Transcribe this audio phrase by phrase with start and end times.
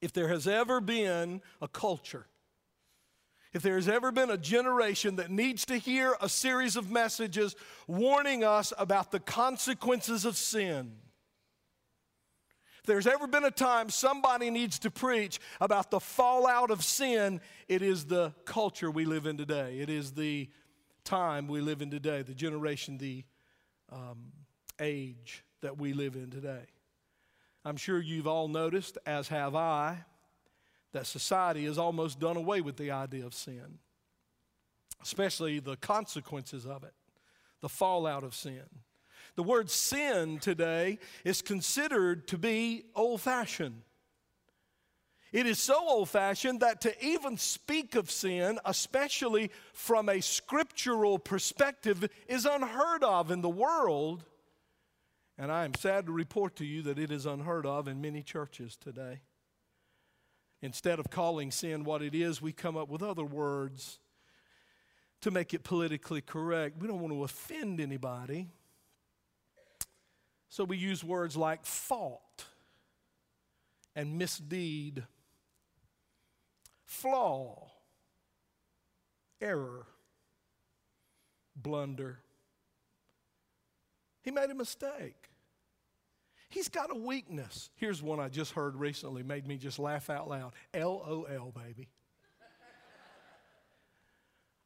[0.00, 2.26] If there has ever been a culture,
[3.52, 7.56] if there has ever been a generation that needs to hear a series of messages
[7.86, 10.92] warning us about the consequences of sin,
[12.78, 17.40] if there's ever been a time somebody needs to preach about the fallout of sin,
[17.68, 19.80] it is the culture we live in today.
[19.80, 20.48] It is the
[21.04, 23.24] time we live in today, the generation, the
[23.92, 24.32] um,
[24.80, 26.64] age that we live in today.
[27.64, 30.04] I'm sure you've all noticed, as have I,
[30.92, 33.78] that society has almost done away with the idea of sin,
[35.02, 36.94] especially the consequences of it,
[37.60, 38.64] the fallout of sin.
[39.36, 43.82] The word sin today is considered to be old fashioned.
[45.32, 51.20] It is so old fashioned that to even speak of sin, especially from a scriptural
[51.20, 54.24] perspective, is unheard of in the world.
[55.40, 58.22] And I am sad to report to you that it is unheard of in many
[58.22, 59.22] churches today.
[60.60, 64.00] Instead of calling sin what it is, we come up with other words
[65.22, 66.78] to make it politically correct.
[66.78, 68.48] We don't want to offend anybody.
[70.50, 72.44] So we use words like fault
[73.96, 75.04] and misdeed,
[76.84, 77.70] flaw,
[79.40, 79.86] error,
[81.56, 82.18] blunder.
[84.22, 85.29] He made a mistake.
[86.50, 87.70] He's got a weakness.
[87.76, 91.88] Here's one I just heard recently, made me just laugh out loud LOL, baby.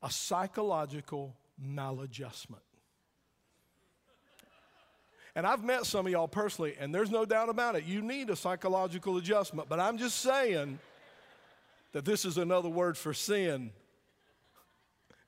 [0.03, 2.63] a psychological maladjustment.
[5.37, 7.85] And I've met some of y'all personally, and there's no doubt about it.
[7.85, 9.69] You need a psychological adjustment.
[9.69, 10.79] But I'm just saying
[11.93, 13.73] that this is another word for sin.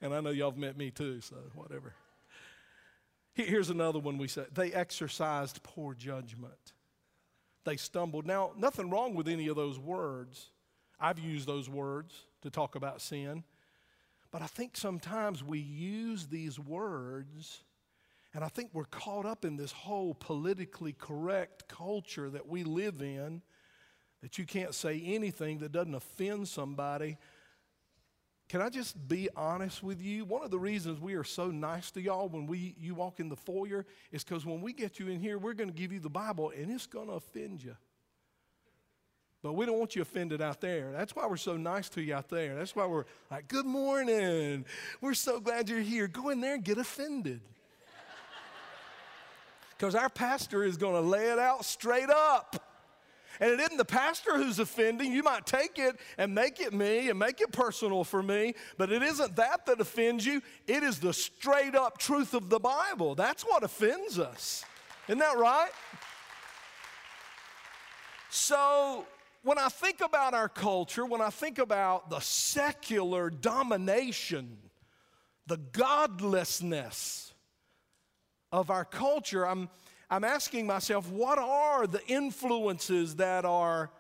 [0.01, 1.93] And I know y'all have met me too, so whatever.
[3.37, 6.73] Here's another one we said they exercised poor judgment.
[7.65, 8.27] They stumbled.
[8.27, 10.51] Now, nothing wrong with any of those words.
[10.99, 13.45] I've used those words to talk about sin.
[14.31, 17.63] But I think sometimes we use these words
[18.37, 23.01] and I think we're caught up in this whole politically correct culture that we live
[23.01, 23.41] in
[24.21, 27.17] that you can't say anything that doesn't offend somebody.
[28.49, 30.25] Can I just be honest with you?
[30.25, 33.29] One of the reasons we are so nice to y'all when we you walk in
[33.29, 35.99] the foyer is because when we get you in here, we're going to give you
[35.99, 37.77] the Bible and it's going to offend you.
[39.43, 40.93] But we don't want you offended out there.
[40.93, 42.55] That's why we're so nice to you out there.
[42.55, 44.65] That's why we're like, good morning.
[45.01, 46.07] We're so glad you're here.
[46.07, 47.41] Go in there and get offended
[49.77, 52.76] because our pastor is going to lay it out straight up.
[53.41, 55.13] And it isn't the pastor who's offending.
[55.13, 58.91] You might take it and make it me and make it personal for me, but
[58.91, 60.43] it isn't that that offends you.
[60.67, 63.15] It is the straight up truth of the Bible.
[63.15, 64.65] That's what offends us.
[65.09, 65.71] Isn't that right?
[68.31, 69.07] So,
[69.43, 74.59] when I think about our culture, when I think about the secular domination,
[75.47, 77.27] the godlessness,
[78.53, 79.69] of our culture, I'm,
[80.09, 83.91] I'm asking myself, what are the influences that are,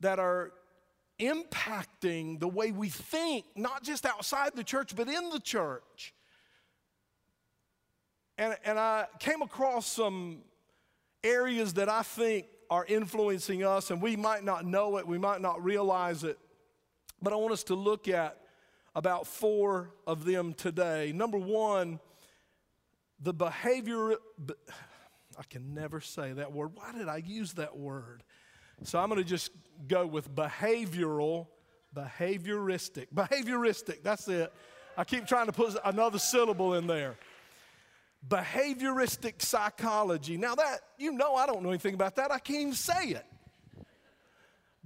[0.00, 0.52] that are
[1.20, 6.14] impacting the way we think, not just outside the church, but in the church?
[8.38, 10.42] And, and I came across some
[11.24, 15.40] areas that I think are influencing us, and we might not know it, we might
[15.40, 16.38] not realize it,
[17.20, 18.38] but I want us to look at
[18.94, 21.12] about four of them today.
[21.12, 22.00] Number one,
[23.20, 24.12] the behavior,
[25.38, 26.72] I can never say that word.
[26.74, 28.22] Why did I use that word?
[28.84, 29.50] So I'm going to just
[29.88, 31.46] go with behavioral,
[31.94, 33.06] behavioristic.
[33.14, 34.52] Behavioristic, that's it.
[34.96, 37.16] I keep trying to put another syllable in there.
[38.28, 40.36] Behavioristic psychology.
[40.36, 42.30] Now, that, you know, I don't know anything about that.
[42.30, 43.26] I can't even say it.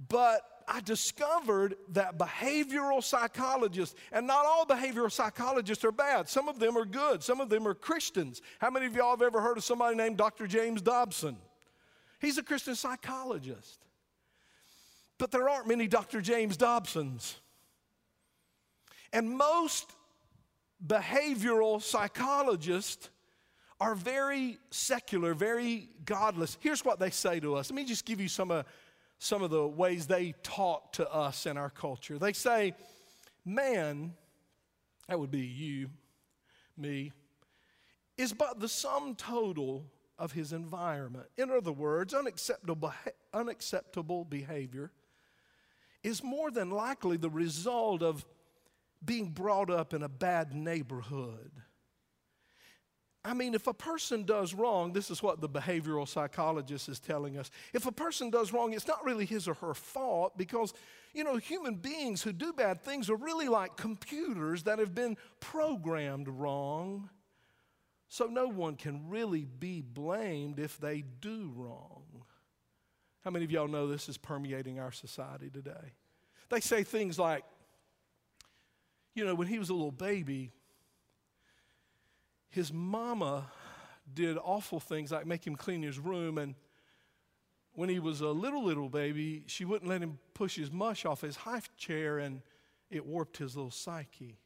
[0.07, 6.29] But I discovered that behavioral psychologists, and not all behavioral psychologists are bad.
[6.29, 7.23] Some of them are good.
[7.23, 8.41] Some of them are Christians.
[8.59, 10.47] How many of y'all have ever heard of somebody named Dr.
[10.47, 11.37] James Dobson?
[12.19, 13.85] He's a Christian psychologist.
[15.17, 16.21] But there aren't many Dr.
[16.21, 17.35] James Dobsons.
[19.13, 19.91] And most
[20.85, 23.09] behavioral psychologists
[23.79, 26.57] are very secular, very godless.
[26.59, 27.71] Here's what they say to us.
[27.71, 28.65] Let me just give you some of
[29.23, 32.17] some of the ways they talk to us in our culture.
[32.17, 32.73] They say,
[33.45, 34.15] man,
[35.07, 35.91] that would be you,
[36.75, 37.11] me,
[38.17, 39.85] is but the sum total
[40.17, 41.27] of his environment.
[41.37, 42.91] In other words, unacceptable,
[43.31, 44.91] unacceptable behavior
[46.01, 48.25] is more than likely the result of
[49.05, 51.51] being brought up in a bad neighborhood.
[53.23, 57.37] I mean, if a person does wrong, this is what the behavioral psychologist is telling
[57.37, 57.51] us.
[57.71, 60.73] If a person does wrong, it's not really his or her fault because,
[61.13, 65.17] you know, human beings who do bad things are really like computers that have been
[65.39, 67.11] programmed wrong.
[68.07, 72.03] So no one can really be blamed if they do wrong.
[73.23, 75.93] How many of y'all know this is permeating our society today?
[76.49, 77.43] They say things like,
[79.13, 80.51] you know, when he was a little baby,
[82.51, 83.49] his mama
[84.13, 86.53] did awful things like make him clean his room and
[87.73, 91.21] when he was a little little baby she wouldn't let him push his mush off
[91.21, 92.41] his high chair and
[92.89, 94.37] it warped his little psyche.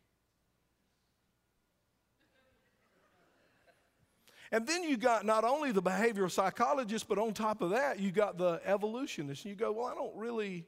[4.51, 8.11] And then you got not only the behavioral psychologist but on top of that you
[8.11, 9.45] got the evolutionist.
[9.45, 10.67] And you go well i don't really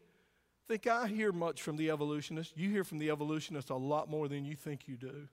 [0.68, 2.57] think i hear much from the evolutionist.
[2.57, 5.28] You hear from the evolutionist a lot more than you think you do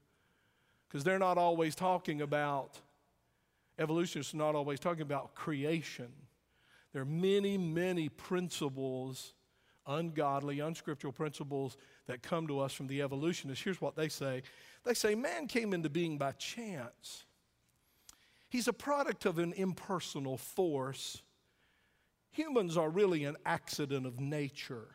[0.94, 2.78] because they're not always talking about,
[3.80, 6.06] evolutionists not always talking about creation.
[6.92, 9.34] There are many, many principles,
[9.88, 11.76] ungodly, unscriptural principles
[12.06, 13.64] that come to us from the evolutionists.
[13.64, 14.44] Here's what they say
[14.84, 17.24] they say man came into being by chance.
[18.48, 21.22] He's a product of an impersonal force.
[22.30, 24.86] Humans are really an accident of nature.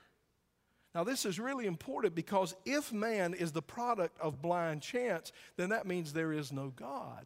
[0.96, 5.70] Now, this is really important because if man is the product of blind chance, then
[5.70, 7.26] that means there is no God.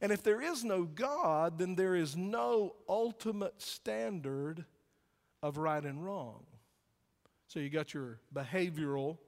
[0.00, 4.64] And if there is no God, then there is no ultimate standard
[5.42, 6.44] of right and wrong.
[7.48, 9.18] So you got your behavioral,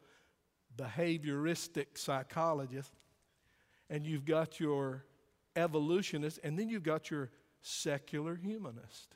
[0.76, 2.92] behavioristic psychologist,
[3.88, 5.04] and you've got your
[5.56, 7.30] evolutionist, and then you've got your
[7.62, 9.14] secular humanist.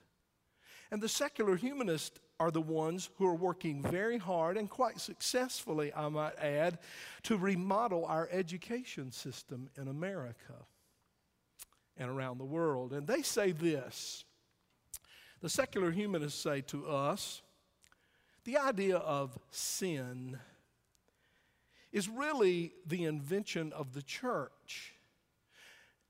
[0.90, 5.92] And the secular humanist are the ones who are working very hard and quite successfully,
[5.94, 6.78] I might add,
[7.24, 10.66] to remodel our education system in America
[11.96, 12.92] and around the world.
[12.92, 14.24] And they say this
[15.40, 17.42] the secular humanists say to us
[18.44, 20.38] the idea of sin
[21.92, 24.94] is really the invention of the church.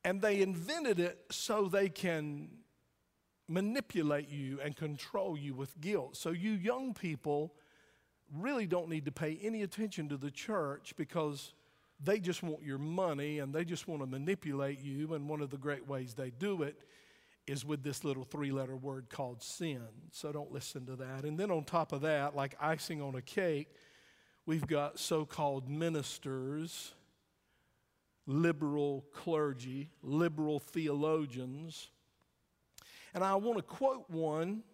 [0.02, 2.48] And they invented it so they can
[3.48, 6.16] manipulate you and control you with guilt.
[6.16, 7.54] So, you young people
[8.32, 11.52] really don't need to pay any attention to the church because
[12.02, 15.14] they just want your money and they just want to manipulate you.
[15.14, 16.76] And one of the great ways they do it
[17.46, 19.82] is with this little three letter word called sin.
[20.10, 21.24] So, don't listen to that.
[21.24, 23.68] And then, on top of that, like icing on a cake,
[24.46, 26.94] we've got so called ministers.
[28.26, 31.90] Liberal clergy, liberal theologians,
[33.14, 34.64] and I want to quote one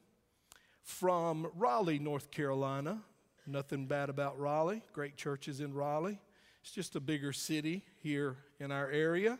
[0.82, 3.02] from Raleigh, North Carolina.
[3.46, 6.20] Nothing bad about Raleigh, great churches in Raleigh.
[6.62, 9.38] It's just a bigger city here in our area.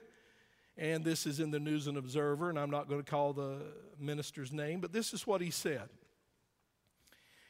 [0.77, 3.59] And this is in the News and Observer, and I'm not going to call the
[3.99, 5.89] minister's name, but this is what he said.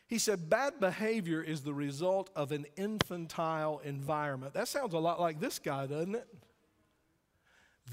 [0.08, 4.54] He said, Bad behavior is the result of an infantile environment.
[4.54, 6.26] That sounds a lot like this guy, doesn't it?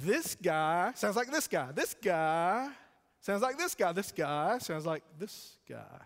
[0.02, 1.72] This guy sounds like this guy.
[1.74, 2.70] This guy
[3.22, 3.92] Sounds like this guy.
[3.92, 6.02] This guy sounds like this guy.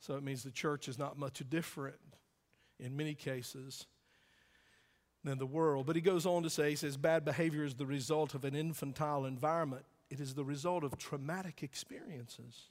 [0.00, 1.96] So it means the church is not much different
[2.78, 3.86] in many cases
[5.24, 5.86] than the world.
[5.86, 8.54] But he goes on to say, he says, bad behavior is the result of an
[8.54, 9.84] infantile environment.
[10.10, 12.70] It is the result of traumatic experiences.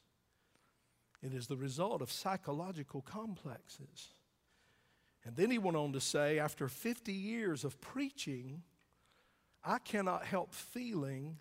[1.21, 4.09] It is the result of psychological complexes.
[5.25, 8.61] And then he went on to say, after 50 years of preaching,
[9.63, 11.37] I cannot help feeling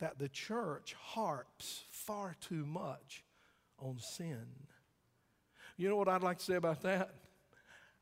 [0.00, 3.24] that the church harps far too much
[3.78, 4.46] on sin.
[5.76, 7.14] You know what I'd like to say about that?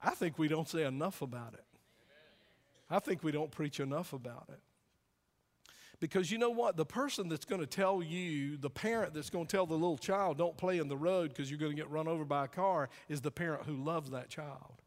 [0.03, 1.65] I think we don't say enough about it.
[2.91, 4.61] I think we don't preach enough about it.
[6.01, 6.77] Because you know what?
[6.77, 9.99] The person that's going to tell you, the parent that's going to tell the little
[9.99, 12.49] child, don't play in the road because you're going to get run over by a
[12.49, 14.81] car, is the parent who loves that child.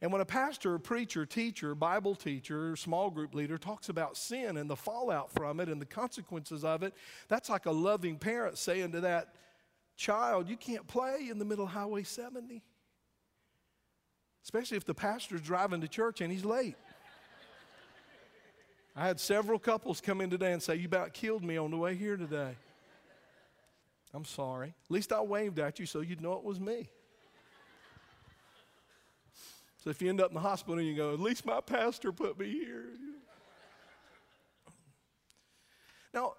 [0.00, 4.70] And when a pastor, preacher, teacher, Bible teacher, small group leader talks about sin and
[4.70, 6.94] the fallout from it and the consequences of it,
[7.26, 9.34] that's like a loving parent saying to that
[9.96, 12.62] child, You can't play in the middle of Highway 70.
[14.44, 16.76] Especially if the pastor's driving to church and he's late.
[18.94, 21.76] I had several couples come in today and say, You about killed me on the
[21.76, 22.56] way here today.
[24.14, 24.68] I'm sorry.
[24.68, 26.88] At least I waved at you so you'd know it was me.
[29.82, 32.12] So if you end up in the hospital and you go, at least my pastor
[32.12, 32.86] put me here.
[36.12, 36.34] Now,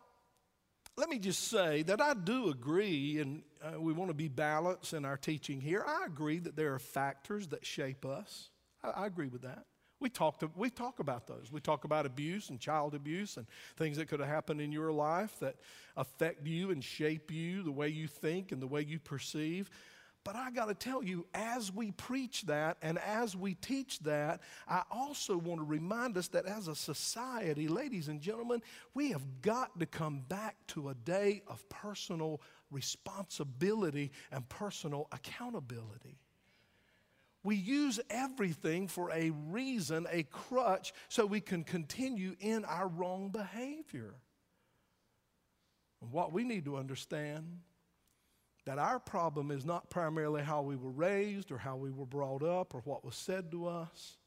[0.97, 4.93] let me just say that I do agree, and uh, we want to be balanced
[4.93, 5.83] in our teaching here.
[5.87, 8.49] I agree that there are factors that shape us.
[8.83, 9.65] I, I agree with that.
[10.01, 11.51] We talk, to, we talk about those.
[11.51, 13.45] We talk about abuse and child abuse and
[13.77, 15.55] things that could have happened in your life that
[15.95, 19.69] affect you and shape you, the way you think and the way you perceive.
[20.29, 24.41] But I got to tell you, as we preach that and as we teach that,
[24.67, 28.61] I also want to remind us that as a society, ladies and gentlemen,
[28.93, 36.19] we have got to come back to a day of personal responsibility and personal accountability.
[37.41, 43.29] We use everything for a reason, a crutch, so we can continue in our wrong
[43.29, 44.13] behavior.
[46.03, 47.61] And what we need to understand
[48.69, 52.43] that our problem is not primarily how we were raised or how we were brought
[52.43, 54.17] up or what was said to us.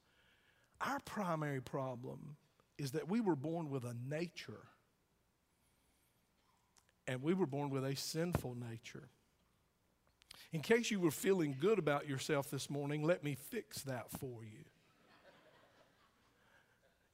[0.81, 2.35] Our primary problem
[2.77, 4.67] is that we were born with a nature.
[7.07, 9.11] And we were born with a sinful nature.
[10.53, 14.43] In case you were feeling good about yourself this morning, let me fix that for
[14.43, 14.65] you.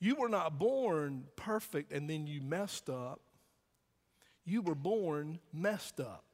[0.00, 3.20] You were not born perfect and then you messed up.
[4.46, 6.24] You were born messed up.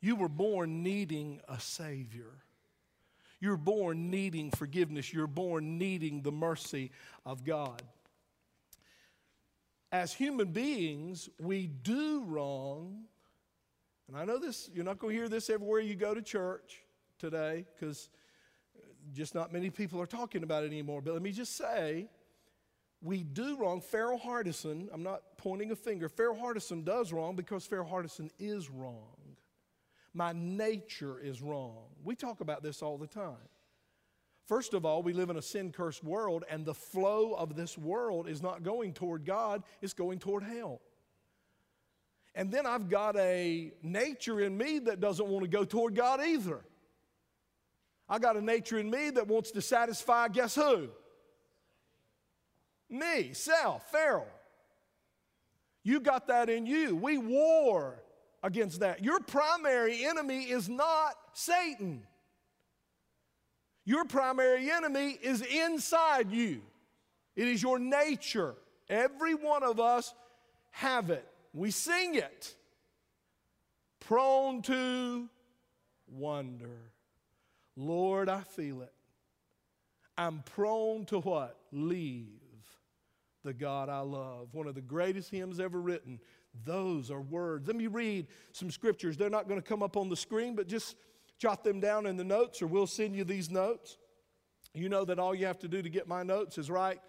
[0.00, 2.32] You were born needing a Savior.
[3.40, 5.12] You're born needing forgiveness.
[5.12, 6.90] You're born needing the mercy
[7.24, 7.82] of God.
[9.92, 13.04] As human beings, we do wrong
[14.10, 16.82] and I know this, you're not going to hear this everywhere you go to church
[17.20, 18.08] today because
[19.12, 21.00] just not many people are talking about it anymore.
[21.00, 22.08] But let me just say,
[23.00, 23.80] we do wrong.
[23.80, 28.68] Farrell Hardison, I'm not pointing a finger, Farrell Hardison does wrong because Farrell Hardison is
[28.68, 29.19] wrong.
[30.12, 31.84] My nature is wrong.
[32.02, 33.36] We talk about this all the time.
[34.46, 37.78] First of all, we live in a sin cursed world, and the flow of this
[37.78, 40.80] world is not going toward God, it's going toward hell.
[42.34, 46.20] And then I've got a nature in me that doesn't want to go toward God
[46.20, 46.60] either.
[48.08, 50.88] I got a nature in me that wants to satisfy, guess who?
[52.88, 54.26] Me, self, Farrell.
[55.84, 56.96] You got that in you.
[56.96, 58.02] We war
[58.42, 59.04] against that.
[59.04, 62.02] Your primary enemy is not Satan.
[63.84, 66.62] Your primary enemy is inside you.
[67.36, 68.54] It is your nature.
[68.88, 70.14] Every one of us
[70.70, 71.26] have it.
[71.52, 72.54] We sing it.
[74.00, 75.28] Prone to
[76.08, 76.92] wonder.
[77.76, 78.92] Lord, I feel it.
[80.18, 81.56] I'm prone to what?
[81.72, 82.39] Leave
[83.44, 84.48] the God I love.
[84.52, 86.20] One of the greatest hymns ever written.
[86.64, 87.66] Those are words.
[87.66, 89.16] Let me read some scriptures.
[89.16, 90.96] They're not going to come up on the screen, but just
[91.38, 93.96] jot them down in the notes, or we'll send you these notes.
[94.74, 97.00] You know that all you have to do to get my notes is write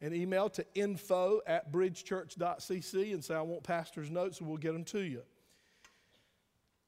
[0.00, 4.72] an email to info at bridgechurch.cc and say, I want pastor's notes, and we'll get
[4.72, 5.22] them to you.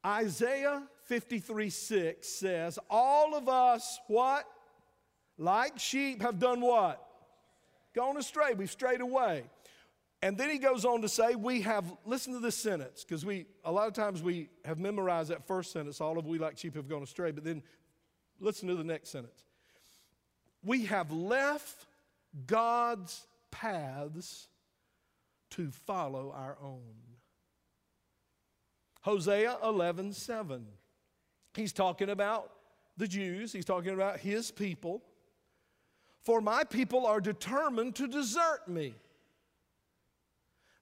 [0.04, 4.44] Isaiah 53 6 says, All of us, what?
[5.38, 7.04] Like sheep, have done what?
[7.94, 8.54] Gone astray.
[8.54, 9.44] We've strayed away.
[10.22, 13.46] And then he goes on to say, We have, listen to this sentence, because we,
[13.64, 16.76] a lot of times we have memorized that first sentence, all of we like sheep
[16.76, 17.62] have gone astray, but then
[18.38, 19.42] listen to the next sentence.
[20.64, 21.87] We have left
[22.46, 24.46] God's paths
[25.50, 26.94] to follow our own.
[29.00, 30.66] Hosea 11 7.
[31.54, 32.50] He's talking about
[32.96, 35.02] the Jews, he's talking about his people.
[36.22, 38.94] For my people are determined to desert me.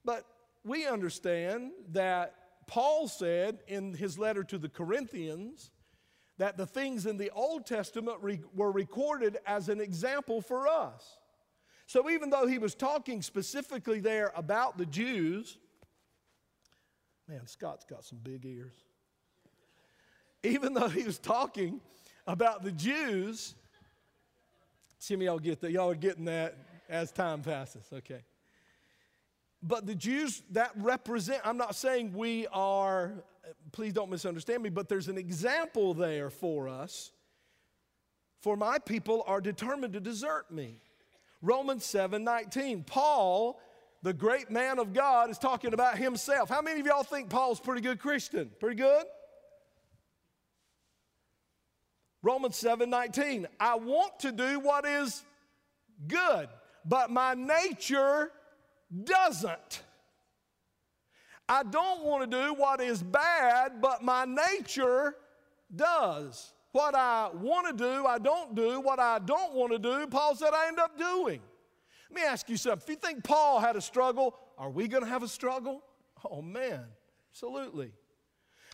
[0.05, 0.25] But
[0.63, 2.35] we understand that
[2.67, 5.71] Paul said in his letter to the Corinthians
[6.37, 11.17] that the things in the Old Testament re- were recorded as an example for us.
[11.85, 15.57] So even though he was talking specifically there about the Jews,
[17.27, 18.73] man, Scott's got some big ears.
[20.43, 21.81] Even though he was talking
[22.25, 23.55] about the Jews,
[25.01, 25.71] some of y'all get that.
[25.71, 26.55] Y'all are getting that
[26.87, 27.83] as time passes.
[27.91, 28.21] Okay.
[29.63, 33.11] But the Jews that represent, I'm not saying we are,
[33.71, 37.11] please don't misunderstand me, but there's an example there for us.
[38.41, 40.77] For my people are determined to desert me.
[41.41, 42.83] Romans 7 19.
[42.83, 43.59] Paul,
[44.03, 46.47] the great man of God, is talking about himself.
[46.47, 48.51] How many of y'all think Paul's pretty good Christian?
[48.59, 49.05] Pretty good?
[52.23, 53.47] Romans 7 19.
[53.59, 55.23] I want to do what is
[56.07, 56.47] good,
[56.85, 58.31] but my nature
[59.03, 59.83] doesn't.
[61.47, 65.15] I don't want to do what is bad, but my nature
[65.75, 66.53] does.
[66.71, 68.79] What I want to do, I don't do.
[68.79, 71.41] What I don't want to do, Paul said I end up doing.
[72.09, 72.81] Let me ask you something.
[72.83, 75.81] If you think Paul had a struggle, are we going to have a struggle?
[76.29, 76.85] Oh, man,
[77.31, 77.91] absolutely.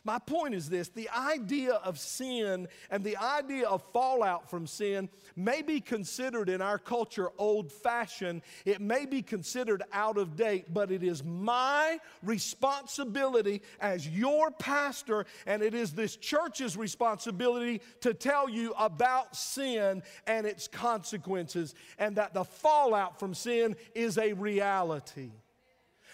[0.08, 5.10] My point is this the idea of sin and the idea of fallout from sin
[5.36, 8.42] may be considered in our culture old fashioned.
[8.64, 15.26] It may be considered out of date, but it is my responsibility as your pastor,
[15.46, 22.16] and it is this church's responsibility to tell you about sin and its consequences, and
[22.16, 25.32] that the fallout from sin is a reality.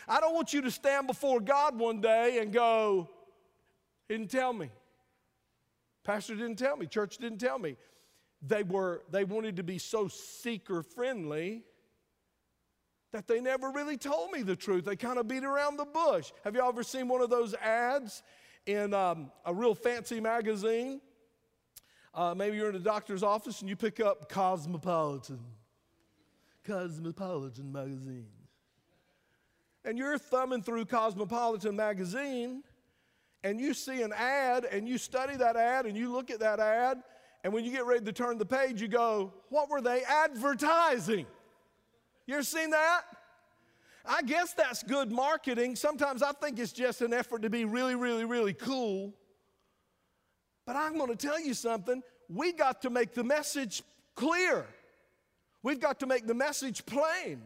[0.08, 3.08] I don't want you to stand before God one day and go,
[4.08, 4.70] he didn't tell me.
[6.04, 6.86] Pastor didn't tell me.
[6.86, 7.78] Church didn't tell me.
[8.42, 11.64] They were they wanted to be so seeker friendly
[13.14, 14.86] that they never really told me the truth.
[14.86, 16.32] They kind of beat around the bush.
[16.44, 18.24] Have you ever seen one of those ads
[18.66, 21.00] in um, a real fancy magazine?
[22.14, 25.40] Uh, maybe you're in a doctor's office and you pick up Cosmopolitan,
[26.66, 28.28] Cosmopolitan magazine.
[29.86, 32.64] And you're thumbing through Cosmopolitan magazine
[33.44, 36.60] and you see an ad and you study that ad and you look at that
[36.60, 37.04] ad,
[37.44, 41.26] and when you get ready to turn the page, you go, What were they advertising?
[42.26, 43.02] You ever seen that?
[44.06, 45.76] I guess that's good marketing.
[45.76, 49.14] Sometimes I think it's just an effort to be really, really, really cool.
[50.66, 52.02] But I'm going to tell you something.
[52.30, 53.82] We got to make the message
[54.16, 54.66] clear.
[55.62, 57.42] We've got to make the message plain.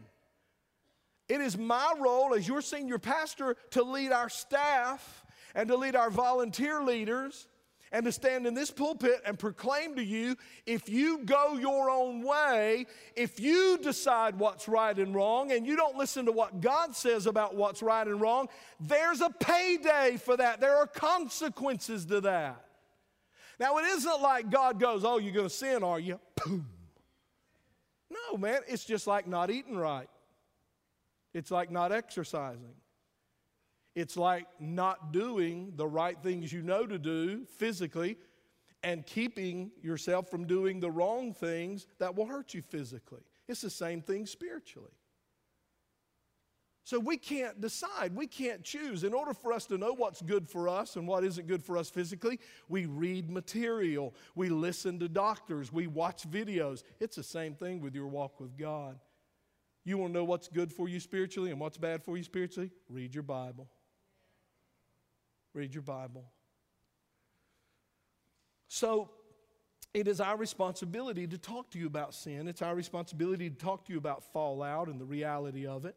[1.28, 5.24] It is my role as your senior pastor to lead our staff
[5.54, 7.48] and to lead our volunteer leaders
[7.92, 10.36] and to stand in this pulpit and proclaim to you
[10.66, 12.86] if you go your own way,
[13.16, 17.26] if you decide what's right and wrong, and you don't listen to what God says
[17.26, 18.48] about what's right and wrong,
[18.80, 20.60] there's a payday for that.
[20.60, 22.64] There are consequences to that.
[23.58, 26.20] Now, it isn't like God goes, Oh, you're going to sin, are you?
[26.44, 26.66] Boom.
[28.10, 30.08] No, man, it's just like not eating right,
[31.34, 32.74] it's like not exercising.
[33.98, 38.16] It's like not doing the right things you know to do physically
[38.84, 43.22] and keeping yourself from doing the wrong things that will hurt you physically.
[43.48, 44.92] It's the same thing spiritually.
[46.84, 49.02] So we can't decide, we can't choose.
[49.02, 51.76] In order for us to know what's good for us and what isn't good for
[51.76, 52.38] us physically,
[52.68, 56.84] we read material, we listen to doctors, we watch videos.
[57.00, 59.00] It's the same thing with your walk with God.
[59.84, 62.70] You want to know what's good for you spiritually and what's bad for you spiritually?
[62.88, 63.66] Read your Bible.
[65.54, 66.24] Read your Bible.
[68.68, 69.10] So,
[69.94, 72.46] it is our responsibility to talk to you about sin.
[72.46, 75.96] It's our responsibility to talk to you about fallout and the reality of it.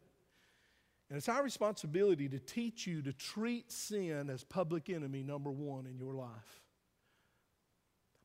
[1.10, 5.86] And it's our responsibility to teach you to treat sin as public enemy number one
[5.86, 6.62] in your life.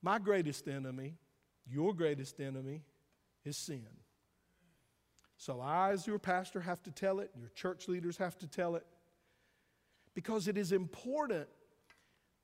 [0.02, 1.16] My greatest enemy,
[1.68, 2.84] your greatest enemy,
[3.44, 3.88] is sin.
[5.36, 8.76] So I, as your pastor, have to tell it, your church leaders have to tell
[8.76, 8.86] it,
[10.16, 11.46] because it is important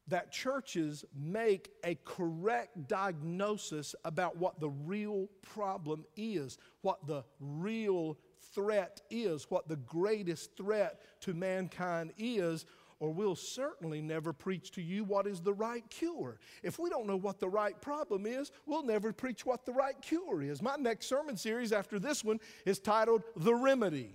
[0.09, 8.19] that churches make a correct diagnosis about what the real problem is, what the real
[8.55, 12.67] threat is, what the greatest threat to mankind is,
[13.01, 16.39] or we'll certainly never preach to you what is the right cure.
[16.63, 20.01] If we don't know what the right problem is, we'll never preach what the right
[20.03, 20.61] cure is.
[20.61, 24.15] My next sermon series after this one is titled The Remedy.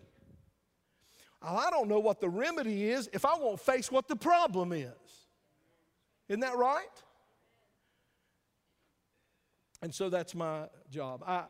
[1.42, 4.74] Oh, I don't know what the remedy is if I won't face what the problem
[4.74, 4.92] is.
[6.28, 6.86] Isn't that right?
[9.82, 11.24] And so that's my job.
[11.26, 11.44] I,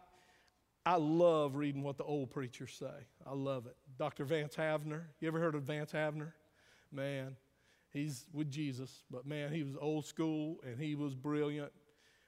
[0.85, 3.05] I love reading what the old preachers say.
[3.25, 3.75] I love it.
[3.97, 4.25] Dr.
[4.25, 6.33] Vance Havner, you ever heard of Vance Havner?
[6.91, 7.35] Man,
[7.91, 11.71] he's with Jesus, but man, he was old school and he was brilliant.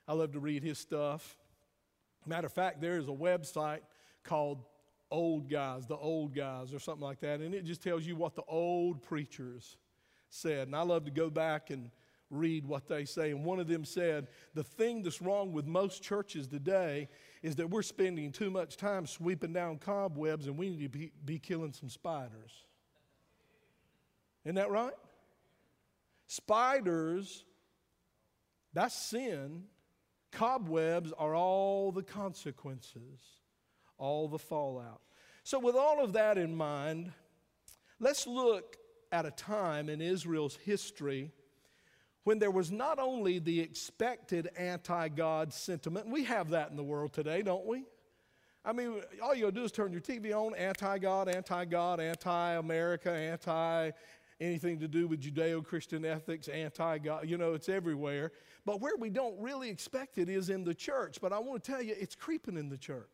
[0.07, 1.37] I love to read his stuff.
[2.25, 3.81] Matter of fact, there is a website
[4.23, 4.63] called
[5.11, 7.39] old guys, the old guys, or something like that.
[7.39, 9.77] And it just tells you what the old preachers
[10.29, 10.67] said.
[10.67, 11.89] And I love to go back and
[12.29, 13.31] read what they say.
[13.31, 17.09] And one of them said, The thing that's wrong with most churches today
[17.41, 21.11] is that we're spending too much time sweeping down cobwebs and we need to be,
[21.25, 22.65] be killing some spiders.
[24.45, 24.93] Isn't that right?
[26.27, 27.43] Spiders,
[28.73, 29.63] that's sin.
[30.31, 33.38] Cobwebs are all the consequences
[33.99, 35.01] all the fallout.
[35.43, 37.11] So, with all of that in mind,
[37.99, 38.77] let's look
[39.11, 41.31] at a time in Israel's history
[42.23, 46.83] when there was not only the expected anti God sentiment, we have that in the
[46.83, 47.85] world today, don't we?
[48.63, 51.99] I mean, all you gotta do is turn your TV on anti God, anti God,
[51.99, 53.91] anti America, anti
[54.41, 57.27] anything to do with Judeo Christian ethics, anti God.
[57.27, 58.31] You know, it's everywhere.
[58.65, 61.19] But where we don't really expect it is in the church.
[61.21, 63.09] But I want to tell you, it's creeping in the church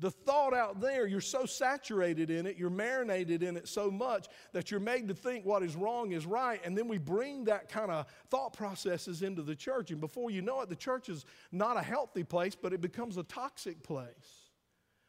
[0.00, 4.28] the thought out there, you're so saturated in it, you're marinated in it so much
[4.52, 6.60] that you're made to think what is wrong is right.
[6.64, 9.90] And then we bring that kind of thought processes into the church.
[9.90, 13.18] And before you know it, the church is not a healthy place, but it becomes
[13.18, 14.50] a toxic place.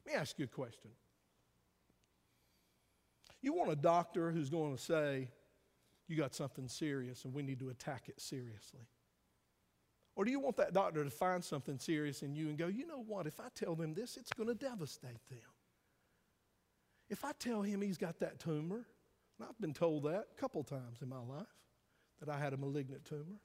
[0.06, 0.92] Let me ask you a question.
[3.42, 5.30] You want a doctor who's going to say,
[6.08, 8.82] You got something serious and we need to attack it seriously.
[10.16, 12.86] Or do you want that doctor to find something serious in you and go, you
[12.86, 15.40] know what, if I tell them this, it's going to devastate them?
[17.10, 18.86] If I tell him he's got that tumor,
[19.40, 21.48] and I've been told that a couple times in my life,
[22.20, 23.40] that I had a malignant tumor,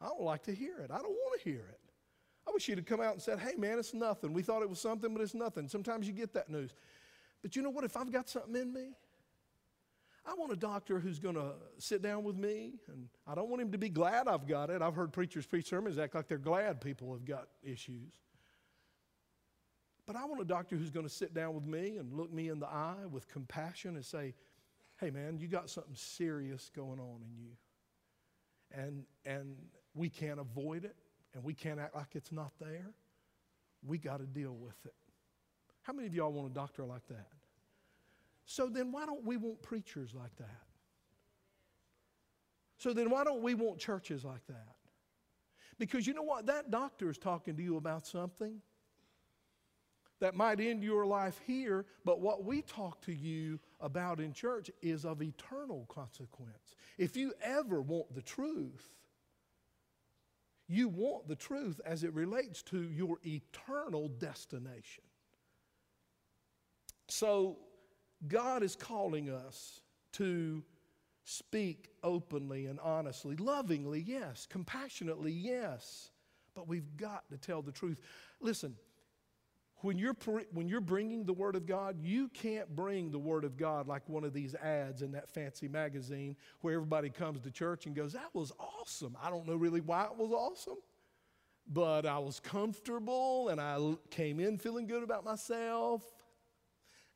[0.00, 0.90] I don't like to hear it.
[0.90, 1.80] I don't want to hear it.
[2.46, 4.32] I wish you'd have come out and said, hey man, it's nothing.
[4.32, 5.68] We thought it was something, but it's nothing.
[5.68, 6.74] Sometimes you get that news.
[7.42, 7.84] But you know what?
[7.84, 8.90] If I've got something in me,
[10.26, 13.60] I want a doctor who's going to sit down with me, and I don't want
[13.60, 14.80] him to be glad I've got it.
[14.80, 18.14] I've heard preachers preach sermons act like they're glad people have got issues.
[20.06, 22.48] But I want a doctor who's going to sit down with me and look me
[22.48, 24.34] in the eye with compassion and say,
[24.98, 27.50] hey, man, you got something serious going on in you.
[28.70, 29.56] And, and
[29.94, 30.96] we can't avoid it,
[31.34, 32.92] and we can't act like it's not there.
[33.86, 34.94] We got to deal with it.
[35.82, 37.28] How many of y'all want a doctor like that?
[38.46, 40.60] So then, why don't we want preachers like that?
[42.78, 44.76] So then, why don't we want churches like that?
[45.78, 46.46] Because you know what?
[46.46, 48.60] That doctor is talking to you about something
[50.20, 54.70] that might end your life here, but what we talk to you about in church
[54.80, 56.76] is of eternal consequence.
[56.96, 58.90] If you ever want the truth,
[60.68, 65.04] you want the truth as it relates to your eternal destination.
[67.08, 67.58] So,
[68.26, 69.80] God is calling us
[70.12, 70.62] to
[71.24, 76.10] speak openly and honestly, lovingly, yes, compassionately, yes,
[76.54, 78.00] but we've got to tell the truth.
[78.40, 78.76] Listen,
[79.78, 80.16] when you're,
[80.52, 84.08] when you're bringing the Word of God, you can't bring the Word of God like
[84.08, 88.12] one of these ads in that fancy magazine where everybody comes to church and goes,
[88.12, 89.16] That was awesome.
[89.22, 90.78] I don't know really why it was awesome,
[91.66, 96.13] but I was comfortable and I came in feeling good about myself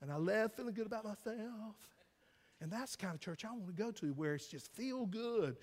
[0.00, 1.76] and I left feeling good about myself.
[2.61, 5.06] And that's the kind of church I want to go to where it's just feel
[5.06, 5.56] good.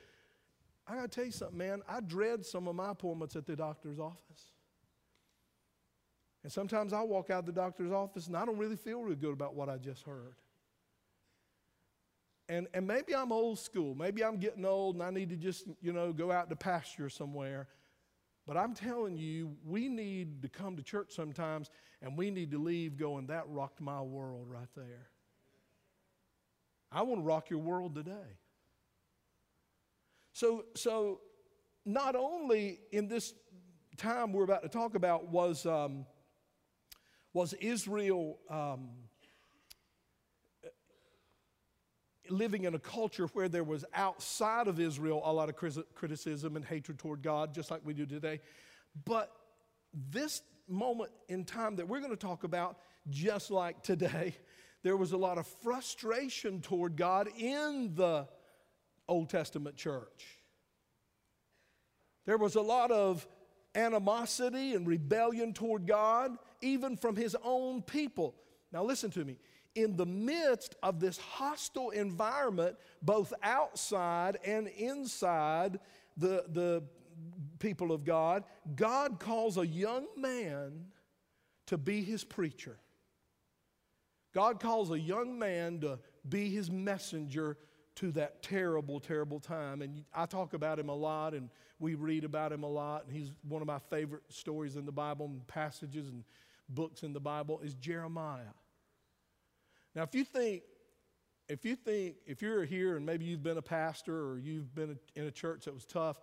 [0.88, 1.82] I got to tell you something, man.
[1.90, 4.52] I dread some of my appointments at the doctor's office.
[6.44, 9.16] And sometimes I walk out of the doctor's office and I don't really feel real
[9.16, 10.36] good about what I just heard.
[12.48, 13.96] And, and maybe I'm old school.
[13.96, 17.10] Maybe I'm getting old and I need to just, you know, go out to pasture
[17.10, 17.68] somewhere.
[18.48, 22.60] But I'm telling you, we need to come to church sometimes and we need to
[22.60, 25.10] leave going, that rocked my world right there.
[26.92, 28.38] I want to rock your world today.
[30.34, 31.22] So, so
[31.86, 33.34] not only in this
[33.98, 36.06] time we're about to talk about was, um,
[37.34, 38.90] was Israel um,
[42.30, 46.66] living in a culture where there was outside of Israel a lot of criticism and
[46.66, 48.40] hatred toward God, just like we do today.
[49.06, 49.32] But
[50.12, 52.78] this moment in time that we're going to talk about,
[53.10, 54.36] just like today,
[54.84, 58.28] there was a lot of frustration toward God in the
[59.08, 60.40] Old Testament church.
[62.26, 63.28] There was a lot of
[63.76, 68.34] animosity and rebellion toward God, even from his own people.
[68.72, 69.38] Now, listen to me.
[69.76, 75.80] In the midst of this hostile environment, both outside and inside
[76.18, 76.84] the, the
[77.60, 80.86] people of God, God calls a young man
[81.68, 82.78] to be his preacher.
[84.34, 87.58] God calls a young man to be his messenger
[87.96, 89.82] to that terrible, terrible time.
[89.82, 93.06] And I talk about him a lot, and we read about him a lot.
[93.06, 96.24] And he's one of my favorite stories in the Bible, and passages and
[96.68, 98.54] books in the Bible is Jeremiah.
[99.96, 100.64] Now, if you think,
[101.48, 104.98] if you think, if you're here and maybe you've been a pastor or you've been
[105.16, 106.20] in a church that was tough,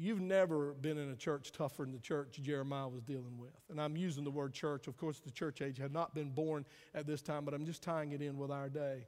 [0.00, 3.52] You've never been in a church tougher than the church Jeremiah was dealing with.
[3.68, 4.86] And I'm using the word church.
[4.86, 7.82] Of course, the church age had not been born at this time, but I'm just
[7.82, 9.06] tying it in with our day.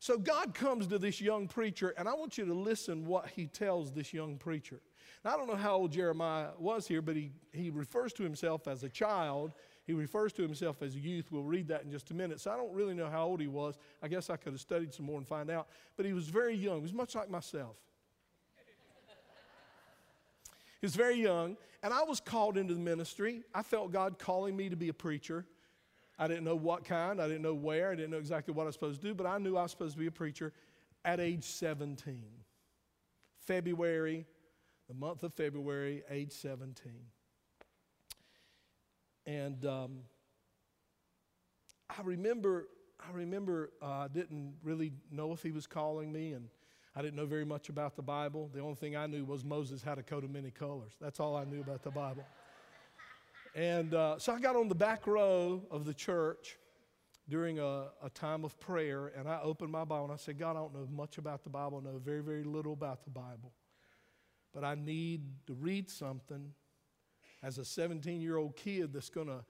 [0.00, 3.46] So God comes to this young preacher, and I want you to listen what he
[3.46, 4.80] tells this young preacher.
[5.24, 8.66] Now, I don't know how old Jeremiah was here, but he, he refers to himself
[8.66, 9.52] as a child.
[9.90, 11.32] He refers to himself as a youth.
[11.32, 12.38] We'll read that in just a minute.
[12.38, 13.76] So I don't really know how old he was.
[14.00, 15.66] I guess I could have studied some more and find out.
[15.96, 16.76] But he was very young.
[16.76, 17.74] He was much like myself.
[20.80, 23.42] He was very young, and I was called into the ministry.
[23.52, 25.44] I felt God calling me to be a preacher.
[26.20, 28.66] I didn't know what kind, I didn't know where, I didn't know exactly what I
[28.66, 30.52] was supposed to do, but I knew I was supposed to be a preacher
[31.04, 32.22] at age 17.
[33.40, 34.24] February,
[34.86, 36.92] the month of February, age 17.
[39.30, 39.98] And um,
[41.88, 42.66] I remember,
[42.98, 46.48] I remember uh, I didn't really know if he was calling me, and
[46.96, 48.50] I didn't know very much about the Bible.
[48.52, 50.94] The only thing I knew was Moses had a coat of many colors.
[51.00, 52.24] That's all I knew about the Bible.
[53.54, 56.58] And uh, so I got on the back row of the church
[57.28, 60.56] during a, a time of prayer, and I opened my Bible and I said, God,
[60.56, 63.52] I don't know much about the Bible, I know very, very little about the Bible.
[64.52, 66.50] But I need to read something
[67.42, 69.44] as a 17 year old kid that's going to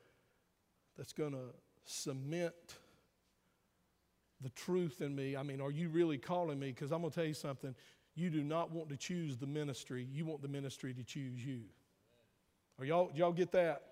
[0.97, 2.55] that's going to cement
[4.41, 5.37] the truth in me.
[5.37, 6.69] I mean, are you really calling me?
[6.69, 7.75] Because I'm going to tell you something.
[8.15, 11.63] You do not want to choose the ministry, you want the ministry to choose you.
[12.79, 13.83] Are y'all, y'all get that?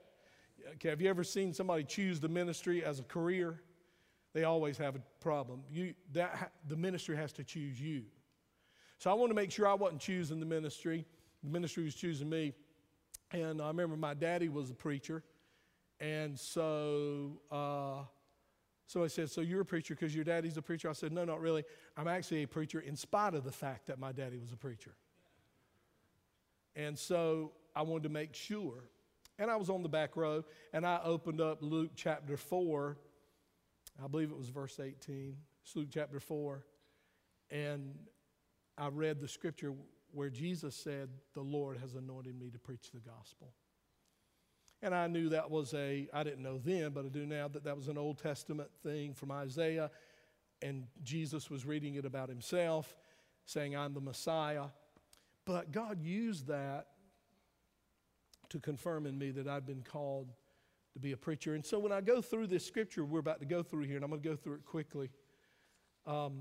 [0.75, 3.61] Okay, have you ever seen somebody choose the ministry as a career?
[4.35, 5.63] They always have a problem.
[5.71, 8.03] You, that, the ministry has to choose you.
[8.99, 11.07] So I want to make sure I wasn't choosing the ministry.
[11.43, 12.55] The ministry was choosing me.
[13.31, 15.23] And I remember my daddy was a preacher.
[16.01, 18.05] And so, uh,
[18.87, 20.88] so I said, So you're a preacher because your daddy's a preacher?
[20.88, 21.64] I said, No, not really.
[21.97, 24.95] I'm actually a preacher in spite of the fact that my daddy was a preacher.
[26.75, 28.85] And so I wanted to make sure.
[29.38, 32.97] And I was on the back row and I opened up Luke chapter 4.
[34.03, 35.37] I believe it was verse 18.
[35.64, 36.64] It's Luke chapter 4.
[37.51, 37.95] And
[38.77, 39.75] I read the scripture
[40.19, 43.53] where Jesus said, The Lord has anointed me to preach the gospel.
[44.83, 47.63] And I knew that was a, I didn't know then, but I do now that
[47.63, 49.93] that was an Old Testament thing from Isaiah.
[50.61, 52.97] And Jesus was reading it about himself,
[53.47, 54.65] saying, I'm the Messiah.
[55.45, 56.89] But God used that
[58.49, 60.33] to confirm in me that I've been called
[60.95, 61.55] to be a preacher.
[61.55, 64.05] And so when I go through this scripture we're about to go through here, and
[64.05, 65.11] I'm going to go through it quickly,
[66.07, 66.41] um,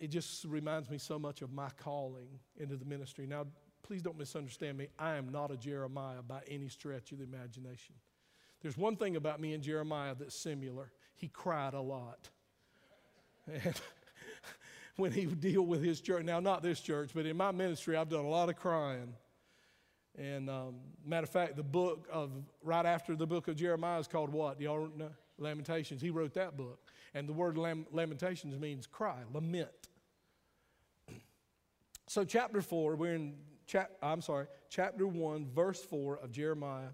[0.00, 3.26] it just reminds me so much of my calling into the ministry.
[3.26, 3.46] Now,
[3.82, 4.88] please don't misunderstand me.
[4.98, 7.94] I am not a Jeremiah by any stretch of the imagination.
[8.60, 10.90] There's one thing about me and Jeremiah that's similar.
[11.14, 12.28] He cried a lot.
[13.46, 13.74] And
[14.96, 17.96] when he would deal with his church, now not this church, but in my ministry,
[17.96, 19.14] I've done a lot of crying.
[20.18, 22.32] And um, matter of fact, the book of
[22.62, 24.60] right after the book of Jeremiah is called what?
[24.60, 25.10] Y'all know?
[25.38, 26.02] Lamentations.
[26.02, 26.87] He wrote that book.
[27.14, 29.68] And the word lam- lamentations means cry, lament.
[32.10, 33.34] So, chapter 4, we're in,
[33.66, 36.88] chap- I'm sorry, chapter 1, verse 4 of Jeremiah.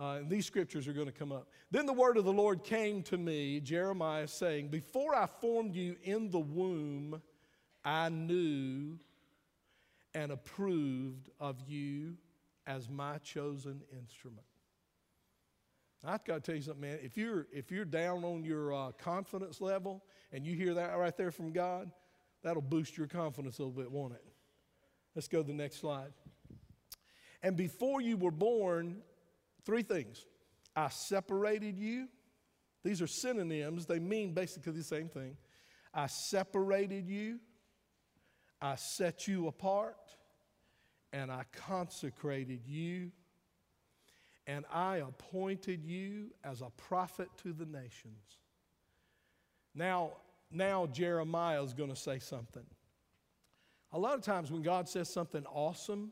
[0.00, 1.48] Uh, and these scriptures are going to come up.
[1.70, 5.96] Then the word of the Lord came to me, Jeremiah, saying, Before I formed you
[6.02, 7.20] in the womb,
[7.84, 8.98] I knew
[10.14, 12.16] and approved of you
[12.66, 14.46] as my chosen instrument.
[16.02, 16.98] I've got to tell you something, man.
[17.02, 21.14] If you're, if you're down on your uh, confidence level and you hear that right
[21.16, 21.90] there from God,
[22.42, 24.24] that'll boost your confidence a little bit, won't it?
[25.14, 26.12] Let's go to the next slide.
[27.42, 29.02] And before you were born,
[29.64, 30.24] three things
[30.74, 32.08] I separated you.
[32.82, 35.36] These are synonyms, they mean basically the same thing.
[35.92, 37.40] I separated you,
[38.62, 39.96] I set you apart,
[41.12, 43.10] and I consecrated you
[44.50, 48.38] and I appointed you as a prophet to the nations.
[49.76, 50.14] Now,
[50.50, 52.64] now Jeremiah is going to say something.
[53.92, 56.10] A lot of times when God says something awesome,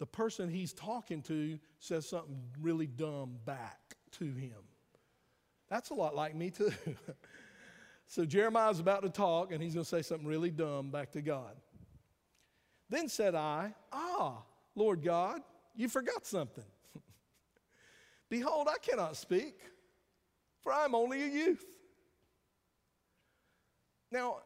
[0.00, 4.58] the person he's talking to says something really dumb back to him.
[5.68, 6.72] That's a lot like me, too.
[8.08, 11.22] so Jeremiah's about to talk, and he's going to say something really dumb back to
[11.22, 11.54] God.
[12.90, 14.42] Then said I, Ah,
[14.74, 15.42] Lord God,
[15.76, 16.64] you forgot something.
[18.32, 19.58] Behold, I cannot speak,
[20.62, 21.62] for I am only a youth.
[24.10, 24.38] Now,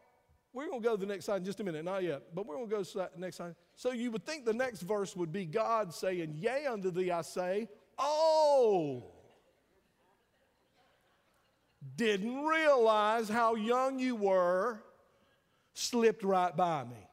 [0.51, 2.45] we're going to go to the next slide in just a minute, not yet, but
[2.45, 3.55] we're going to go to the next slide.
[3.77, 7.21] So you would think the next verse would be God saying, Yea, unto thee I
[7.21, 9.05] say, Oh,
[11.95, 14.81] didn't realize how young you were,
[15.73, 17.06] slipped right by me.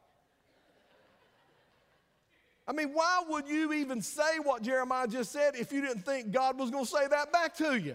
[2.66, 6.32] I mean, why would you even say what Jeremiah just said if you didn't think
[6.32, 7.94] God was going to say that back to you?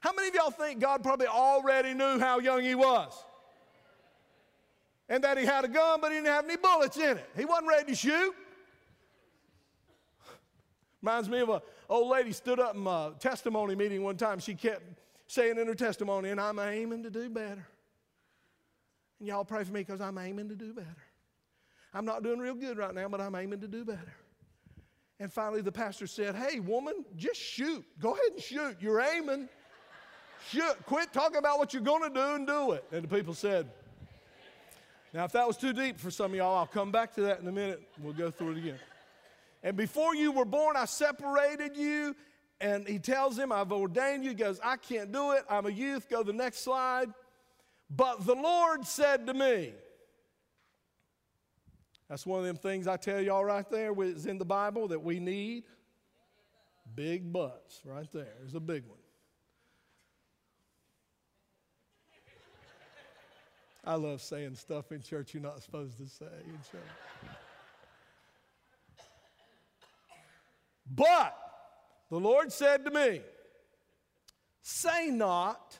[0.00, 3.12] How many of y'all think God probably already knew how young he was?
[5.10, 7.28] And that he had a gun, but he didn't have any bullets in it.
[7.36, 8.34] He wasn't ready to shoot.
[11.02, 14.38] Reminds me of an old lady stood up in a testimony meeting one time.
[14.38, 14.82] She kept
[15.26, 17.66] saying in her testimony, and I'm aiming to do better.
[19.18, 20.96] And y'all pray for me because I'm aiming to do better.
[21.92, 24.14] I'm not doing real good right now, but I'm aiming to do better.
[25.18, 27.84] And finally, the pastor said, Hey, woman, just shoot.
[27.98, 28.76] Go ahead and shoot.
[28.80, 29.48] You're aiming.
[30.48, 30.76] Shoot.
[30.86, 32.84] Quit talking about what you're going to do and do it.
[32.90, 33.68] And the people said,
[35.12, 37.40] Now, if that was too deep for some of y'all, I'll come back to that
[37.40, 37.82] in a minute.
[38.00, 38.78] We'll go through it again.
[39.62, 42.16] And before you were born, I separated you
[42.62, 44.30] And he tells him, I've ordained you.
[44.30, 45.44] He goes, I can't do it.
[45.50, 46.08] I'm a youth.
[46.08, 47.08] Go to the next slide.
[47.90, 49.72] But the Lord said to me,
[52.10, 55.00] that's one of them things I tell y'all right there is in the Bible that
[55.00, 55.62] we need.
[56.96, 58.34] Big butts right there.
[58.40, 58.98] There's a big one.
[63.84, 67.30] I love saying stuff in church you're not supposed to say in church.
[70.92, 71.38] But
[72.10, 73.20] the Lord said to me,
[74.62, 75.78] Say not,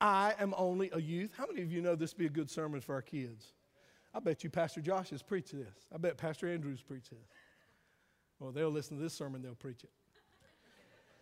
[0.00, 1.32] I am only a youth.
[1.36, 3.52] How many of you know this would be a good sermon for our kids?
[4.14, 5.86] I bet you Pastor Josh has preached this.
[5.94, 7.28] I bet Pastor Andrews preached this.
[8.38, 9.90] Well, they'll listen to this sermon, they'll preach it.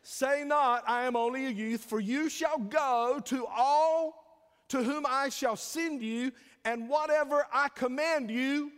[0.02, 4.24] Say not, I am only a youth, for you shall go to all
[4.68, 6.32] to whom I shall send you,
[6.64, 8.72] and whatever I command you,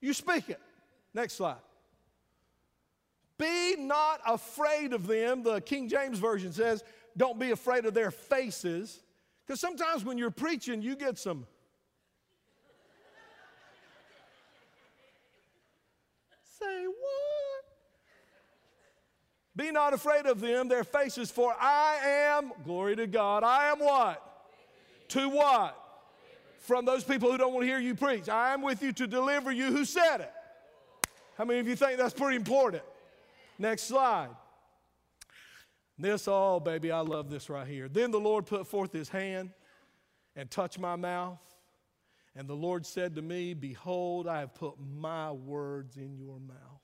[0.00, 0.60] you speak it.
[1.14, 1.56] Next slide.
[3.38, 5.42] Be not afraid of them.
[5.42, 6.84] The King James Version says,
[7.16, 9.00] don't be afraid of their faces.
[9.46, 11.46] Because sometimes when you're preaching, you get some.
[16.60, 17.64] Say what?
[19.56, 23.78] Be not afraid of them, their faces, for I am, glory to God, I am
[23.78, 24.22] what?
[25.08, 25.76] To what?
[26.60, 28.28] From those people who don't want to hear you preach.
[28.28, 29.72] I am with you to deliver you.
[29.72, 30.32] Who said it?
[31.36, 32.82] How many of you think that's pretty important?
[33.58, 34.28] Next slide.
[35.98, 37.88] This, oh, baby, I love this right here.
[37.88, 39.50] Then the Lord put forth his hand
[40.36, 41.38] and touched my mouth.
[42.36, 46.80] And the Lord said to me, Behold, I have put my words in your mouth.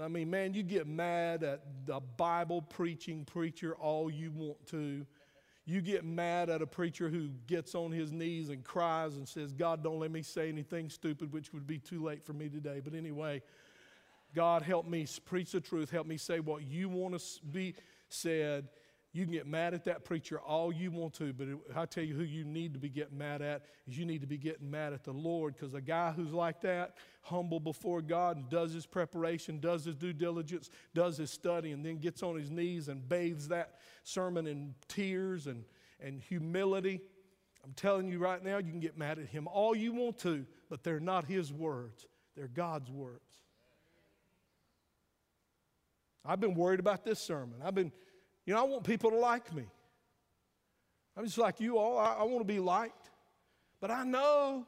[0.00, 5.06] I mean, man, you get mad at the Bible preaching preacher all you want to.
[5.64, 9.52] You get mad at a preacher who gets on his knees and cries and says,
[9.52, 12.80] God, don't let me say anything stupid, which would be too late for me today.
[12.84, 13.42] But anyway,
[14.34, 15.90] God, help me preach the truth.
[15.90, 17.74] Help me say what you want to be
[18.08, 18.68] said.
[19.16, 22.14] You can get mad at that preacher all you want to, but I tell you
[22.14, 24.92] who you need to be getting mad at is you need to be getting mad
[24.92, 28.84] at the Lord because a guy who's like that, humble before God and does his
[28.84, 33.08] preparation, does his due diligence, does his study, and then gets on his knees and
[33.08, 35.64] bathes that sermon in tears and,
[35.98, 37.00] and humility.
[37.64, 40.44] I'm telling you right now, you can get mad at him all you want to,
[40.68, 42.04] but they're not his words,
[42.36, 43.22] they're God's words.
[46.22, 47.60] I've been worried about this sermon.
[47.64, 47.92] I've been
[48.46, 49.64] you know, I want people to like me.
[51.16, 51.98] I'm just like you all.
[51.98, 53.10] I, I want to be liked.
[53.80, 54.64] But I know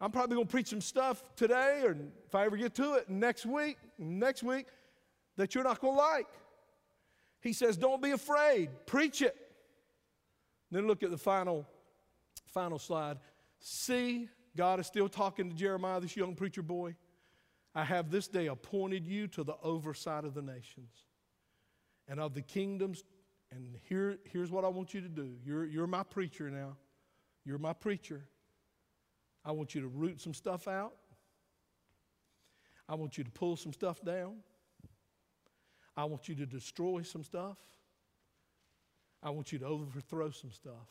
[0.00, 3.08] I'm probably going to preach some stuff today, or if I ever get to it,
[3.08, 4.66] next week, next week,
[5.36, 6.26] that you're not going to like.
[7.40, 9.36] He says, Don't be afraid, preach it.
[10.70, 11.66] Then look at the final,
[12.46, 13.18] final slide.
[13.60, 16.96] See, God is still talking to Jeremiah, this young preacher boy.
[17.74, 20.90] I have this day appointed you to the oversight of the nations
[22.08, 23.04] and of the kingdoms.
[23.50, 25.36] And here, here's what I want you to do.
[25.44, 26.76] You're, you're my preacher now.
[27.44, 28.24] You're my preacher.
[29.44, 30.94] I want you to root some stuff out.
[32.88, 34.36] I want you to pull some stuff down.
[35.96, 37.58] I want you to destroy some stuff.
[39.22, 40.90] I want you to overthrow some stuff.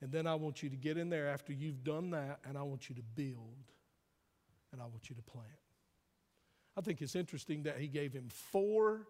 [0.00, 2.62] And then I want you to get in there after you've done that, and I
[2.62, 3.72] want you to build,
[4.72, 5.48] and I want you to plant.
[6.76, 9.06] I think it's interesting that he gave him four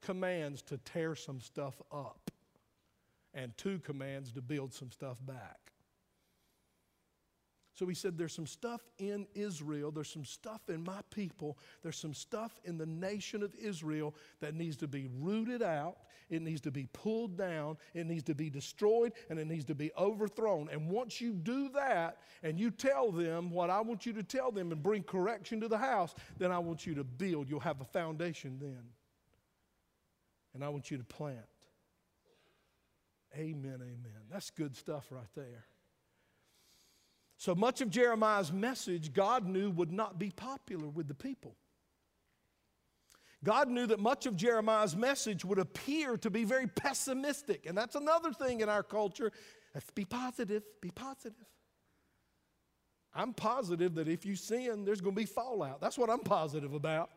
[0.00, 2.30] commands to tear some stuff up
[3.34, 5.70] and two commands to build some stuff back.
[7.74, 11.96] So he said, There's some stuff in Israel, there's some stuff in my people, there's
[11.96, 15.96] some stuff in the nation of Israel that needs to be rooted out,
[16.28, 19.74] it needs to be pulled down, it needs to be destroyed, and it needs to
[19.74, 20.68] be overthrown.
[20.70, 24.52] And once you do that and you tell them what I want you to tell
[24.52, 27.48] them and bring correction to the house, then I want you to build.
[27.48, 28.82] You'll have a foundation then
[30.54, 31.38] and I want you to plant.
[33.36, 34.22] Amen, amen.
[34.30, 35.66] That's good stuff right there.
[37.36, 41.56] So much of Jeremiah's message, God knew would not be popular with the people.
[43.42, 47.64] God knew that much of Jeremiah's message would appear to be very pessimistic.
[47.64, 49.32] And that's another thing in our culture.
[49.74, 51.46] Let's be positive, be positive.
[53.14, 55.80] I'm positive that if you sin, there's going to be fallout.
[55.80, 57.08] That's what I'm positive about.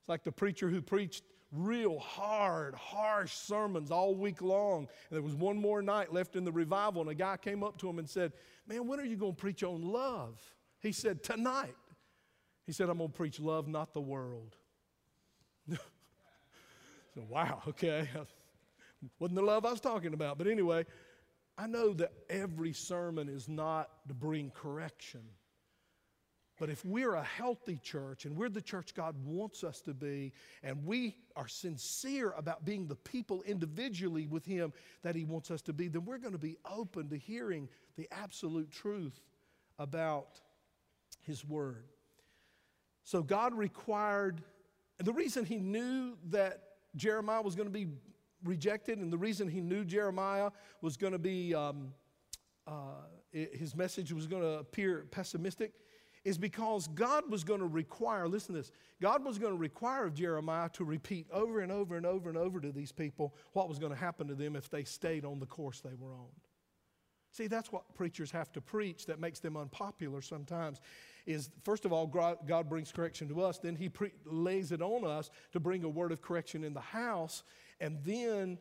[0.00, 4.80] It's like the preacher who preached real hard, harsh sermons all week long.
[4.80, 7.78] And there was one more night left in the revival, and a guy came up
[7.78, 8.32] to him and said,
[8.66, 10.38] Man, when are you going to preach on love?
[10.80, 11.74] He said, Tonight.
[12.66, 14.54] He said, I'm going to preach love, not the world.
[15.70, 15.78] so,
[17.26, 18.06] wow, okay.
[19.18, 20.36] Wasn't the love I was talking about.
[20.36, 20.84] But anyway,
[21.56, 25.22] I know that every sermon is not to bring correction.
[26.58, 30.32] But if we're a healthy church and we're the church God wants us to be,
[30.62, 35.62] and we are sincere about being the people individually with Him that He wants us
[35.62, 39.20] to be, then we're going to be open to hearing the absolute truth
[39.78, 40.40] about
[41.22, 41.84] His Word.
[43.04, 44.42] So God required,
[44.98, 46.62] and the reason He knew that
[46.96, 47.86] Jeremiah was going to be
[48.42, 50.50] rejected, and the reason He knew Jeremiah
[50.82, 51.94] was going to be, um,
[52.66, 55.72] uh, his message was going to appear pessimistic
[56.24, 60.04] is because God was going to require, listen to this, God was going to require
[60.04, 63.68] of Jeremiah to repeat over and over and over and over to these people what
[63.68, 66.30] was going to happen to them if they stayed on the course they were on.
[67.30, 70.80] See, that's what preachers have to preach that makes them unpopular sometimes.
[71.26, 75.04] Is first of all, God brings correction to us, then He pre- lays it on
[75.04, 77.42] us to bring a word of correction in the house,
[77.80, 78.58] and then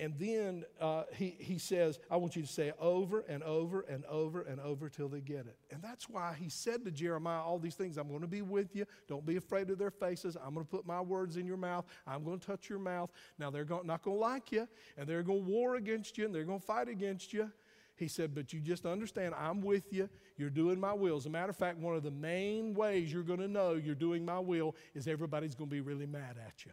[0.00, 3.80] and then uh, he, he says, I want you to say it over and over
[3.80, 5.56] and over and over till they get it.
[5.72, 8.76] And that's why he said to Jeremiah all these things I'm going to be with
[8.76, 8.86] you.
[9.08, 10.36] Don't be afraid of their faces.
[10.36, 11.84] I'm going to put my words in your mouth.
[12.06, 13.10] I'm going to touch your mouth.
[13.40, 16.34] Now, they're not going to like you, and they're going to war against you, and
[16.34, 17.50] they're going to fight against you.
[17.96, 20.08] He said, But you just understand, I'm with you.
[20.36, 21.16] You're doing my will.
[21.16, 23.96] As a matter of fact, one of the main ways you're going to know you're
[23.96, 26.70] doing my will is everybody's going to be really mad at you.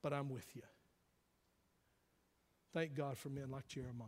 [0.00, 0.62] But I'm with you.
[2.72, 4.06] Thank God for men like Jeremiah.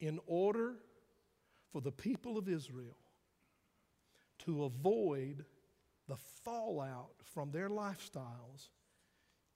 [0.00, 0.76] In order
[1.72, 2.96] for the people of Israel
[4.40, 5.44] to avoid
[6.08, 8.70] the fallout from their lifestyles,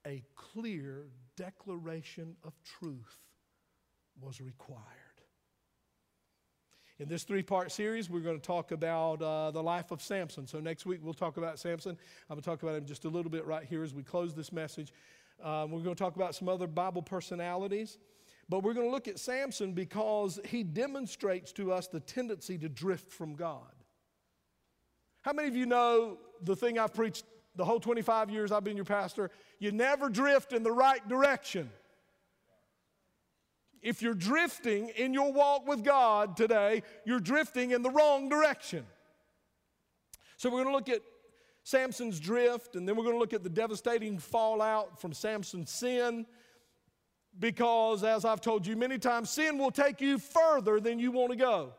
[0.06, 1.06] a clear
[1.36, 3.18] declaration of truth
[4.20, 5.03] was required.
[7.00, 10.46] In this three part series, we're going to talk about uh, the life of Samson.
[10.46, 11.98] So, next week, we'll talk about Samson.
[12.30, 14.32] I'm going to talk about him just a little bit right here as we close
[14.32, 14.92] this message.
[15.42, 17.98] Um, we're going to talk about some other Bible personalities.
[18.48, 22.68] But we're going to look at Samson because he demonstrates to us the tendency to
[22.68, 23.72] drift from God.
[25.22, 27.24] How many of you know the thing I've preached
[27.56, 29.32] the whole 25 years I've been your pastor?
[29.58, 31.70] You never drift in the right direction
[33.84, 38.86] if you're drifting in your walk with God today, you're drifting in the wrong direction.
[40.38, 41.02] So we're going to look at
[41.64, 46.24] Samson's drift, and then we're going to look at the devastating fallout from Samson's sin.
[47.38, 51.32] Because, as I've told you many times, sin will take you further than you want
[51.32, 51.74] to go.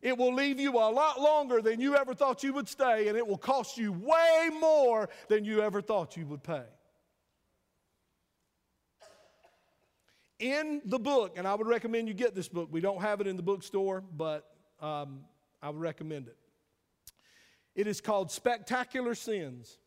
[0.00, 3.16] It will leave you a lot longer than you ever thought you would stay, and
[3.16, 6.64] it will cost you way more than you ever thought you would pay.
[10.42, 12.68] In the book, and I would recommend you get this book.
[12.72, 14.44] We don't have it in the bookstore, but
[14.80, 15.20] um,
[15.62, 16.36] I would recommend it.
[17.76, 19.78] It is called Spectacular Sins,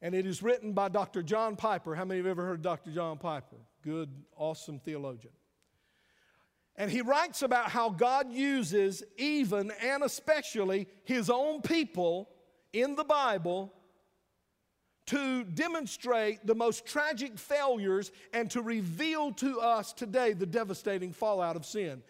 [0.00, 1.20] and it is written by Dr.
[1.20, 1.96] John Piper.
[1.96, 2.92] How many have ever heard of Dr.
[2.92, 3.56] John Piper?
[3.82, 5.32] Good, awesome theologian.
[6.76, 12.28] And he writes about how God uses even and especially his own people
[12.72, 13.72] in the Bible
[15.06, 21.56] to demonstrate the most tragic failures and to reveal to us today the devastating fallout
[21.56, 22.02] of sin.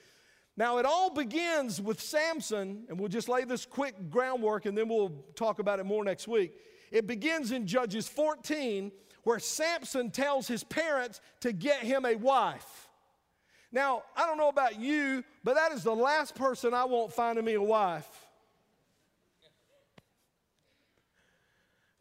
[0.56, 4.88] Now, it all begins with Samson, and we'll just lay this quick groundwork and then
[4.88, 6.52] we'll talk about it more next week.
[6.90, 8.90] It begins in Judges 14,
[9.24, 12.88] where Samson tells his parents to get him a wife.
[13.70, 17.44] Now, I don't know about you, but that is the last person I want finding
[17.44, 18.25] me a wife.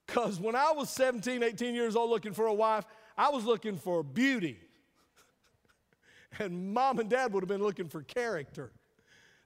[0.06, 2.86] Because when I was 17, 18 years old looking for a wife,
[3.18, 4.60] I was looking for beauty.
[6.40, 8.72] and mom and dad would have been looking for character.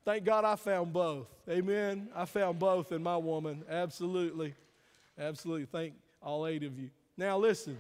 [0.05, 1.28] Thank God I found both.
[1.47, 2.10] Amen.
[2.16, 3.64] I found both in my woman.
[3.70, 4.55] Absolutely.
[5.18, 5.66] Absolutely.
[5.66, 6.89] Thank all eight of you.
[7.18, 7.78] Now, listen.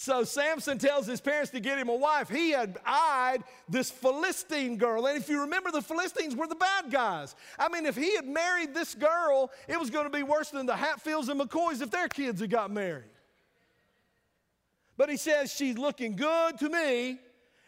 [0.00, 2.30] So Samson tells his parents to get him a wife.
[2.30, 5.04] He had eyed this Philistine girl.
[5.04, 7.36] And if you remember, the Philistines were the bad guys.
[7.58, 10.64] I mean, if he had married this girl, it was going to be worse than
[10.64, 13.10] the Hatfields and McCoys if their kids had got married.
[14.96, 17.18] But he says, She's looking good to me,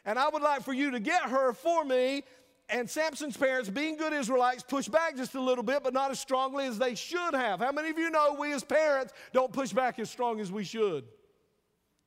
[0.06, 2.22] and I would like for you to get her for me.
[2.70, 6.18] And Samson's parents, being good Israelites, push back just a little bit, but not as
[6.18, 7.60] strongly as they should have.
[7.60, 10.64] How many of you know we as parents don't push back as strong as we
[10.64, 11.04] should?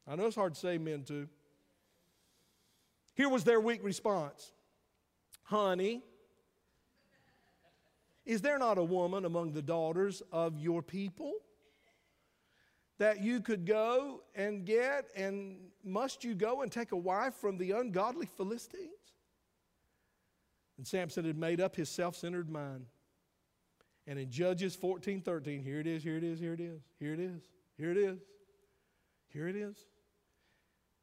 [0.08, 1.28] I know it's hard to say men too.
[3.16, 4.52] Here was their weak response
[5.44, 6.04] Honey,
[8.26, 11.34] is there not a woman among the daughters of your people
[12.98, 15.10] that you could go and get?
[15.16, 18.90] And must you go and take a wife from the ungodly Philistines?
[20.78, 22.86] And Samson had made up his self centered mind.
[24.08, 27.14] And in Judges 14 13, here it is, here it is, here it is, here
[27.14, 27.42] it is,
[27.78, 28.20] here it is,
[29.32, 29.86] here it is.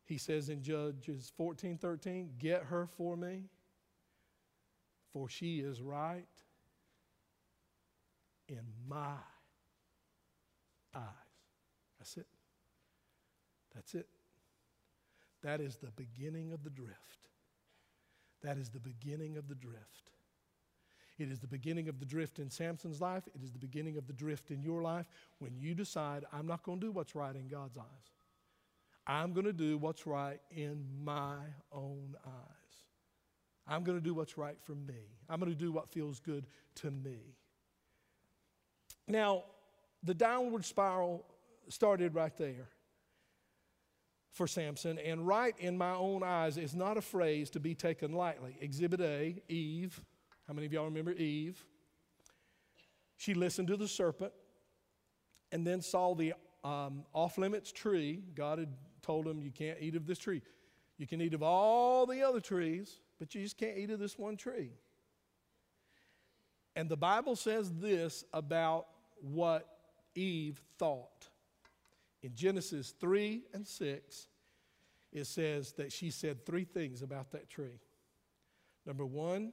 [0.04, 3.44] He says in Judges 14 13, Get her for me,
[5.12, 6.26] for she is right
[8.48, 9.16] in my
[10.94, 11.02] eyes.
[11.98, 12.26] That's it.
[13.74, 14.08] That's it.
[15.42, 17.28] That is the beginning of the drift.
[18.42, 20.10] That is the beginning of the drift.
[21.18, 23.28] It is the beginning of the drift in Samson's life.
[23.34, 25.06] It is the beginning of the drift in your life
[25.38, 28.10] when you decide, I'm not going to do what's right in God's eyes.
[29.06, 31.36] I'm going to do what's right in my
[31.72, 32.62] own eyes.
[33.66, 35.08] I'm going to do what's right for me.
[35.28, 36.46] I'm going to do what feels good
[36.76, 37.36] to me.
[39.08, 39.44] Now,
[40.02, 41.24] the downward spiral
[41.68, 42.68] started right there
[44.30, 48.12] for Samson, and right in my own eyes is not a phrase to be taken
[48.12, 48.56] lightly.
[48.60, 50.00] Exhibit A, Eve.
[50.46, 51.64] How many of y'all remember Eve?
[53.16, 54.32] She listened to the serpent
[55.52, 56.34] and then saw the
[56.64, 58.22] um, off limits tree.
[58.34, 60.42] God had told him, You can't eat of this tree.
[60.98, 64.18] You can eat of all the other trees, but you just can't eat of this
[64.18, 64.70] one tree.
[66.76, 68.86] And the Bible says this about
[69.20, 69.68] what
[70.14, 71.28] Eve thought.
[72.22, 74.28] In Genesis 3 and 6,
[75.12, 77.80] it says that she said three things about that tree.
[78.86, 79.52] Number one,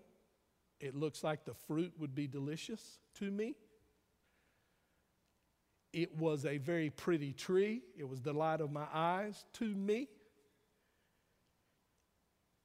[0.79, 3.55] it looks like the fruit would be delicious to me.
[5.91, 7.81] It was a very pretty tree.
[7.97, 10.07] It was the light of my eyes to me.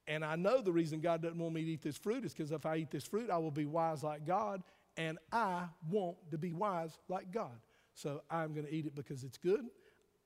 [0.07, 2.53] And I know the reason God doesn't want me to eat this fruit is because
[2.53, 4.63] if I eat this fruit, I will be wise like God,
[4.99, 7.59] and I want to be wise like God.
[7.95, 9.65] So I'm going to eat it because it's good.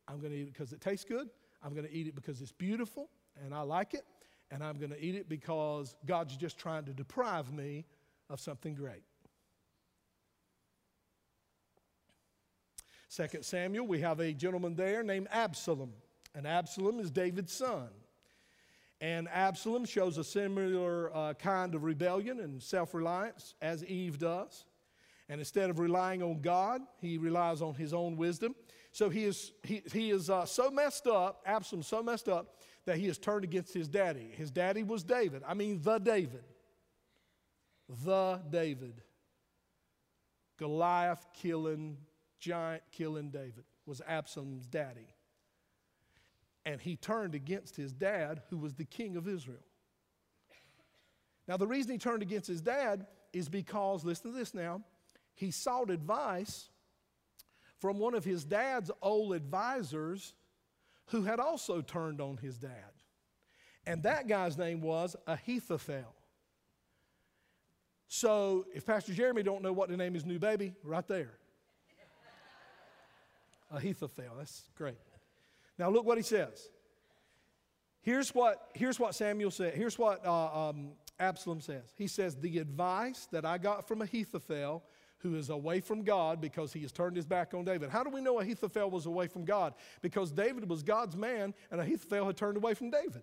[0.08, 1.28] I'm going to eat it because it tastes good.
[1.62, 3.10] I'm going to eat it because it's beautiful
[3.44, 4.04] and I like it.
[4.50, 7.84] And I'm going to eat it because God's just trying to deprive me
[8.30, 9.02] of something great.
[13.08, 15.92] Second Samuel, we have a gentleman there named Absalom.
[16.34, 17.88] And Absalom is David's son.
[19.00, 24.66] And Absalom shows a similar uh, kind of rebellion and self reliance as Eve does.
[25.28, 28.54] And instead of relying on God, he relies on his own wisdom.
[28.92, 32.56] So he is, he, he is uh, so messed up, Absalom so messed up,
[32.86, 34.30] that he has turned against his daddy.
[34.36, 35.42] His daddy was David.
[35.46, 36.44] I mean, the David.
[38.04, 39.02] The David.
[40.58, 41.98] Goliath killing,
[42.38, 45.14] giant killing David was Absalom's daddy.
[46.66, 49.64] And he turned against his dad, who was the king of Israel.
[51.46, 54.82] Now, the reason he turned against his dad is because, listen to this now,
[55.34, 56.68] he sought advice
[57.78, 60.34] from one of his dad's old advisors
[61.06, 62.70] who had also turned on his dad.
[63.86, 66.14] And that guy's name was Ahithophel.
[68.08, 71.38] So if Pastor Jeremy don't know what to name his new baby, right there.
[73.70, 74.98] Ahithophel, that's great.
[75.78, 76.68] Now look what he says.
[78.00, 79.74] Here's what, here's what Samuel said.
[79.74, 81.92] Here's what uh, um, Absalom says.
[81.96, 84.82] He says, The advice that I got from Ahithophel
[85.18, 87.90] who is away from God because he has turned his back on David.
[87.90, 89.74] How do we know Ahithophel was away from God?
[90.00, 93.22] Because David was God's man and Ahithophel had turned away from David.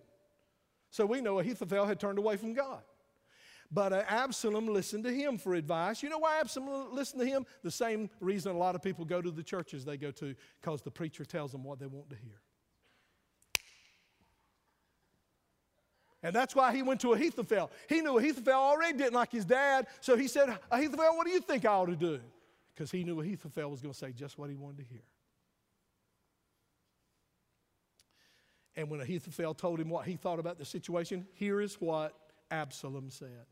[0.90, 2.82] So we know Ahithophel had turned away from God.
[3.70, 6.02] But uh, Absalom listened to him for advice.
[6.02, 7.46] You know why Absalom listened to him?
[7.62, 10.82] The same reason a lot of people go to the churches they go to, because
[10.82, 12.40] the preacher tells them what they want to hear.
[16.22, 17.70] And that's why he went to Ahithophel.
[17.88, 21.40] He knew Ahithophel already didn't like his dad, so he said, Ahithophel, what do you
[21.40, 22.20] think I ought to do?
[22.74, 25.02] Because he knew Ahithophel was going to say just what he wanted to hear.
[28.76, 32.14] And when Ahithophel told him what he thought about the situation, here is what
[32.50, 33.46] Absalom said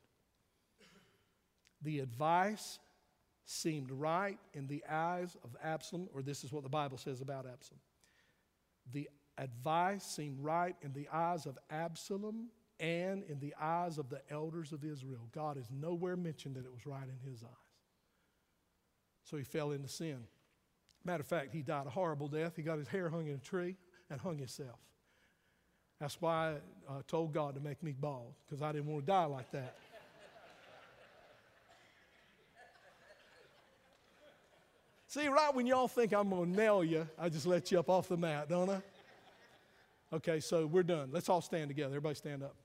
[1.85, 2.81] The advice
[3.45, 7.47] seemed right in the eyes of Absalom, or this is what the Bible says about
[7.47, 7.81] Absalom.
[8.93, 9.09] The
[9.39, 12.49] advice seemed right in the eyes of Absalom
[12.81, 15.29] and in the eyes of the elders of Israel.
[15.33, 17.51] God is nowhere mentioned that it was right in his eyes.
[19.25, 20.19] So he fell into sin.
[21.05, 22.57] Matter of fact, he died a horrible death.
[22.57, 23.77] He got his hair hung in a tree
[24.11, 24.79] and hung himself.
[26.01, 26.57] That's why
[26.89, 29.51] I uh, told God to make me bald, because I didn't want to die like
[29.53, 29.77] that.
[35.15, 37.89] See, right when y'all think I'm going to nail you, I just let you up
[37.89, 38.83] off the mat, don't I?
[40.13, 41.11] Okay, so we're done.
[41.13, 41.91] Let's all stand together.
[41.91, 42.57] Everybody stand up.